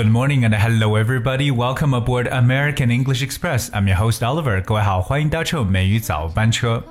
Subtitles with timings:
[0.00, 1.50] Good morning and hello everybody.
[1.50, 3.68] Welcome aboard American English Express.
[3.70, 4.62] I'm your host Oliver.
[4.62, 6.82] 各位好，欢迎搭乘美语早班车。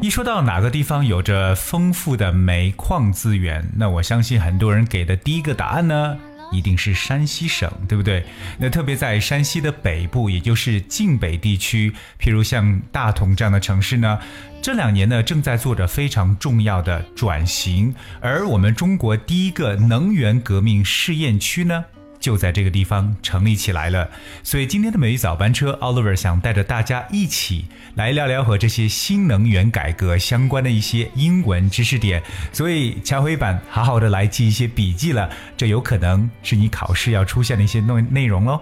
[0.00, 6.16] 一说到哪个地方有着丰富的煤矿资源，那我相信很多人给的第一个答案呢，
[6.50, 8.24] 一定是山西省，对不对？
[8.58, 14.18] 那特别在山西的北部，也就是晋北地区，譬如像大同这样的城市呢，
[14.60, 21.84] 这两年呢正在做着非常重要的转型，而我们中国第一个能源革命试验区呢。
[22.20, 24.10] 就在这个地方成立起来了，
[24.42, 32.22] 所以今天的每日早班车，Oliver 想带着大家一起来聊聊和这些新能源改革相关的一些英文知识点。
[32.52, 38.60] 所以敲黑板，好好的来记一些笔记了，这有可能是你考试要出现的一些内内容喽。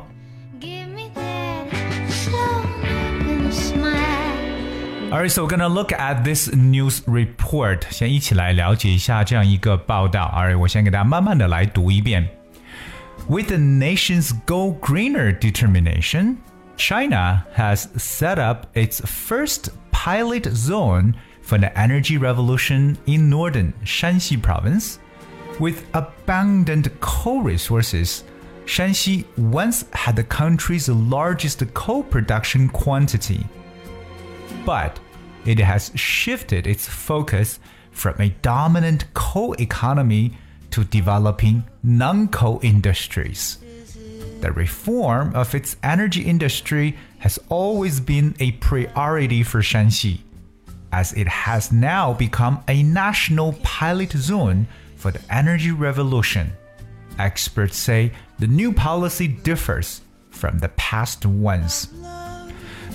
[5.10, 10.32] Alright, so we're gonna look at this news report，先一起来了解一下这样一个报道。
[10.36, 12.28] Alright，我先给大家慢慢的来读一遍。
[13.28, 16.42] With the nation's go greener determination,
[16.78, 24.42] China has set up its first pilot zone for the energy revolution in northern Shanxi
[24.42, 24.98] province.
[25.60, 28.24] With abundant coal resources,
[28.64, 33.46] Shanxi once had the country's largest coal production quantity.
[34.64, 34.98] But
[35.44, 40.38] it has shifted its focus from a dominant coal economy
[40.70, 43.58] to developing non coal industries.
[44.40, 50.20] The reform of its energy industry has always been a priority for Shanxi,
[50.92, 56.52] as it has now become a national pilot zone for the energy revolution.
[57.18, 61.88] Experts say the new policy differs from the past ones.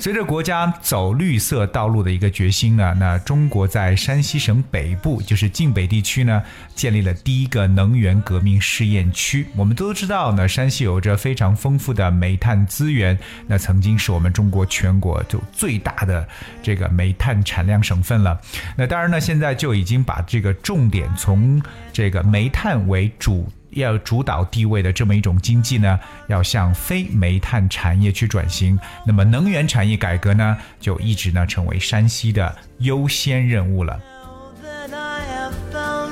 [0.03, 6.43] 随着国家走绿色道路的一个决心呢，那中国在山西省北部，就是晋北地区呢，
[6.75, 9.47] 建立了第一个能源革命试验区。
[9.55, 16.27] 我们都知道呢，山西有着非常丰富的煤炭资源，那曾经是我们中国全国就最大的
[16.61, 18.37] 这个煤炭产量省份了。
[18.75, 21.63] 那当然呢，现在就已经把这个重点从
[21.93, 23.49] 这个煤炭为主。
[23.75, 28.79] 要主导地位的这么一种经济呢，要向非煤炭产业去转型。
[29.05, 33.99] 那么能源产业改革呢，就一直呢成为山西的优先任务了。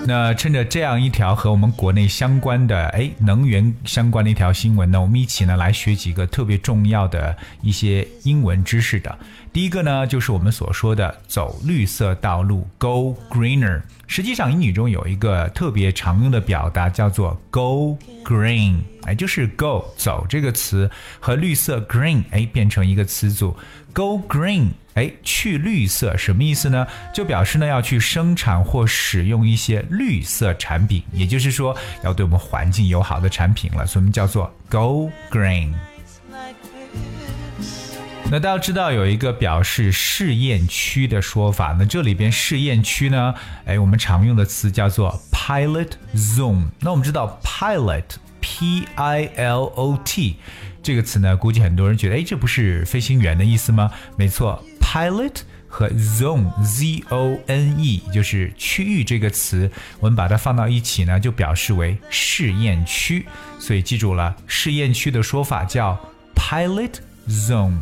[0.07, 9.15] 那趁着这样一条和我们国内相关的哎能源相关的一条新闻呢，我们一起呢来学几个特别重要的一些英文知识的。
[9.53, 13.81] 第一个呢，就是我们所说的走绿色道路，Go Greener。
[14.07, 20.89] 实际上英语中有一个特别常用的表达叫做 Go Green，哎，就是 Go 走这个词
[21.19, 23.55] 和绿色 Green 哎变成一个词组
[23.93, 24.69] ，Go Green。
[24.93, 26.85] 哎，去绿色什么意思呢？
[27.13, 35.73] 就表示呢要去生产或使用一些绿色产品，也就是说要对我们环境友好的产品了，所以我们叫做 Go Green。
[38.31, 46.67] 那大家知道有一个表示试验区的说法，那这里边试验区呢，哎，我们常用的词叫做 pilot zone。
[46.79, 50.37] 那我们知道 pilot，p i l o t
[50.81, 53.91] 这个词呢，估计很多人觉得，哎，这不是飞行员的意思吗？
[54.15, 54.63] 没错。
[54.79, 59.69] Pilot 和 zone z o n e 就是区域这个词，
[59.99, 63.25] 我们把它放到一起呢，就表示为试验区。
[63.59, 65.99] 所以记住了，试验区的说法叫
[66.33, 66.93] pilot
[67.27, 67.75] zone。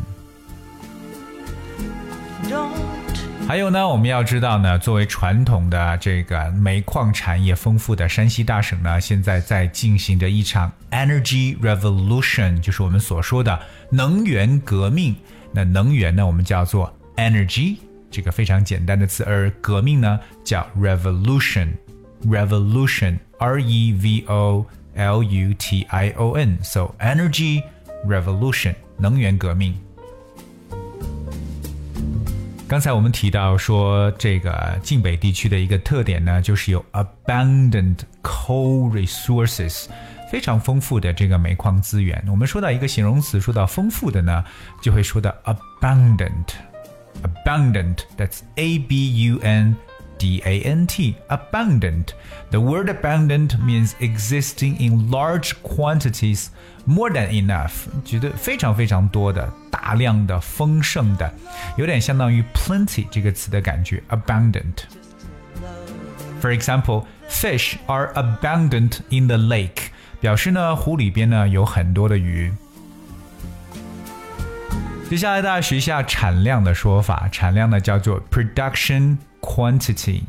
[3.50, 13.58] 还有呢，我们要知道呢，作为传统的这个煤矿产业丰富的山西大省呢，现在在进行着一场 energy revolution，就是我们所说的
[13.90, 15.16] 能源革命。
[15.52, 17.78] 那能源呢，我们叫做 energy
[18.08, 24.64] 这个非常简单的词，而革命呢叫 revolution，revolution，r e v o
[24.94, 27.64] l u t i o n，so energy
[28.06, 29.76] revolution 能源革命。
[32.70, 39.86] 刚才我们提到说，这个晋北地区的一个特点呢，就是有 abundant coal resources，
[40.30, 42.24] 非常丰富的这个煤矿资源。
[42.28, 44.44] 我们说到一个形容词，说到丰富的呢，
[44.80, 46.46] 就会说到 abundant。
[47.24, 47.96] abundant.
[48.16, 49.74] That's A B U N
[50.19, 51.15] D A N T.
[51.27, 52.13] Abundant.
[52.49, 56.47] The word abundant means existing in large quantities,
[56.85, 57.87] more than enough.
[58.05, 61.33] 觉得非常非常多的、大量的、丰盛的，
[61.75, 64.01] 有点相当于 plenty 这个词的感觉。
[64.09, 64.85] Abundant.
[66.41, 69.89] For example, fish are abundant in the lake.
[70.21, 72.53] 表示呢，湖里边呢有很多的鱼。
[75.09, 80.21] 接下来大家学一下产量的说法，产量呢叫做 production quantity。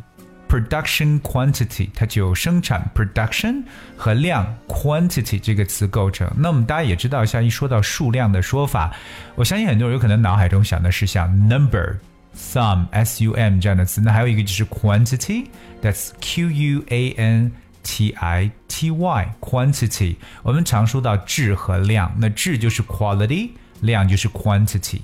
[0.48, 3.64] production quantity，它就生产 production
[3.96, 6.31] 和量 quantity 这个词构成。
[6.38, 8.94] 那我们大家也知道，像一说到数量的说法，
[9.34, 17.50] 我相信很多人有可能脑海中想的是像 number。sum s u m 这样的词，那还有一个就是 quantity，that's q u a n
[17.82, 20.16] t i t y quantity。
[20.43, 25.00] 我们常说到质和量，那质就是 quality，量就是 quantity。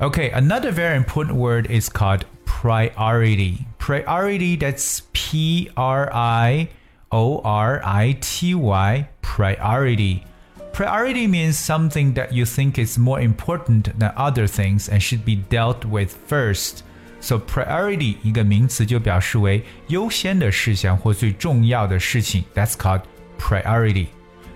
[0.00, 3.66] Okay, another very important word is called priority.
[3.78, 6.68] Priority, that's P R I
[7.10, 10.24] O R I T Y, priority.
[10.72, 15.36] Priority means something that you think is more important than other things and should be
[15.36, 16.82] dealt with first.
[17.20, 22.44] So priority 一个名词就表示为优先的事项或最重要的事情。
[22.54, 23.02] That's called
[23.38, 24.08] priority.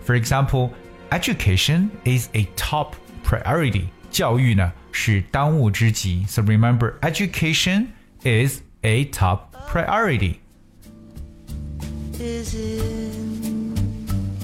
[0.05, 0.70] For example,
[1.10, 2.94] education is a top
[3.25, 3.84] priority.
[4.10, 6.25] 教育呢 是当务之急。
[6.30, 7.88] So remember, education
[8.22, 10.36] is a top priority.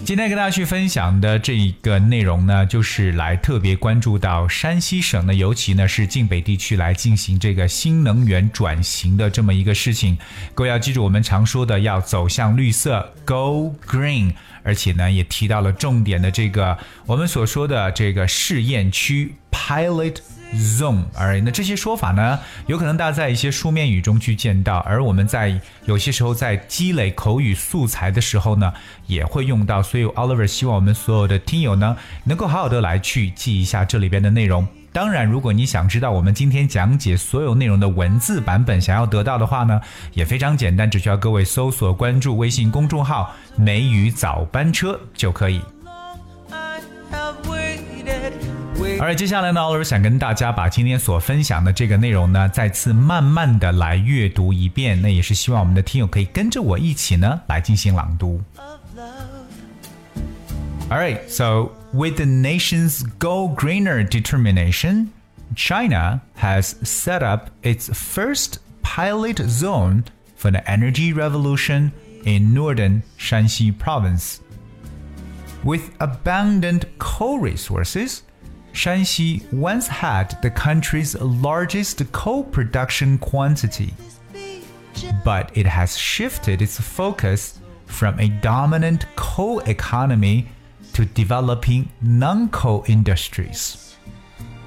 [0.03, 10.17] 今天跟大家去分享的这一个内容呢，就是来特别关注到山西省呢，尤其呢是晋北地区来进行这个新能源转型的这么一个事情。
[10.55, 14.33] 各位要记住，我们常说的要走向绿色，Go Green。
[14.63, 20.17] 而且呢，也提到了重点的这个我们所说的这个试验区 （Pilot
[20.55, 21.03] Zone）。
[21.15, 28.73] 而那这些说法呢，有可能大家在一些书面语中去见到，而我们在有些时候在积累口语素材的时候呢，
[29.07, 29.81] 也会用到。
[29.81, 34.67] 所以，Oliver 希望我们所有的听友呢，能够好好的来去记一下这里边的内容。
[34.91, 39.79] 当然，如果你想知道我们今天讲解所有内容的文字版本，想要得到的话呢，
[40.13, 45.61] 也非常简单，只需要各位搜索关注微信公众号“美语早班车”就可以。
[49.00, 58.40] 而接下来呢，我想跟大家把今天所分享的这个内容呢，再次慢慢的来阅读一遍，那也是希望我们的听友可以跟着我一起呢来进行朗读。
[60.90, 65.08] All right, so with the nation's go greener determination,
[65.56, 70.04] China has set up its first pilot zone
[70.36, 71.90] for the energy revolution
[72.24, 74.40] in northern Shanxi province.
[75.62, 78.22] With abundant coal resources,
[78.79, 83.93] Shanxi once had the country's largest coal production quantity.
[85.25, 90.47] But it has shifted its focus from a dominant coal economy
[90.93, 93.97] to developing non-coal industries.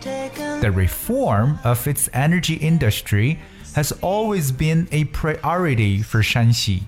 [0.03, 3.39] The reform of its energy industry
[3.75, 6.83] has always been a priority for Shanxi,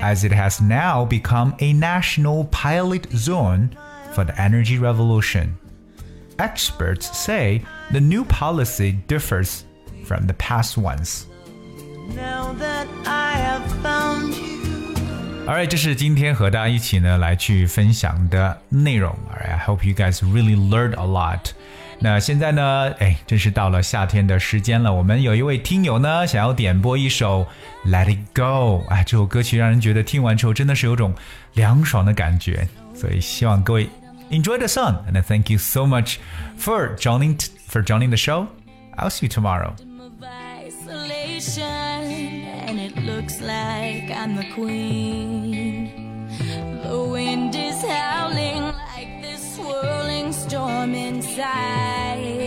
[0.00, 3.76] as it has now become a national pilot zone
[4.14, 5.58] for the energy revolution
[6.37, 7.61] Experts say
[7.91, 9.61] the new policy differs
[10.05, 11.25] from the past ones.
[12.15, 14.51] Now that I have found you.
[15.47, 19.15] Alright，这是今天和大家一起呢来去分享的内容。
[19.31, 21.51] Alright，I hope you guys really learned a lot。
[21.99, 24.91] 那现在呢，哎，真是到了夏天的时间了。
[24.91, 27.45] 我们有一位听友呢，想要点播一首《
[27.89, 28.83] Let It Go》。
[28.87, 31.13] 哎，这首歌曲让人觉得听完之后真的是有种
[31.53, 32.67] 凉爽的感觉。
[32.95, 33.87] 所以希望各位
[34.30, 36.20] enjoy the song。And thank you so much
[36.56, 38.48] for joining for joining the show.
[38.98, 39.74] I'll see you tomorrow.
[42.68, 46.28] and it looks like I'm the queen.
[46.82, 52.46] The wind is howling like this swirling storm inside.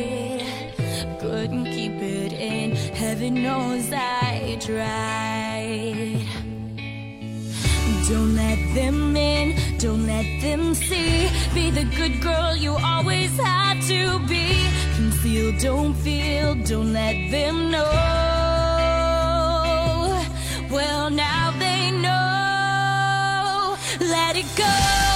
[1.20, 6.26] Couldn't keep it in, heaven knows I tried.
[8.10, 9.39] Don't let them in,
[9.80, 11.30] don't let them see.
[11.54, 14.46] Be the good girl you always had to be.
[14.96, 17.86] Conceal, don't feel, don't let them know.
[20.70, 23.78] Well, now they know.
[24.02, 25.09] Let it go.